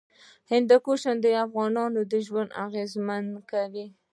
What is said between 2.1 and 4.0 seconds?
ژوند اغېزمن کوي.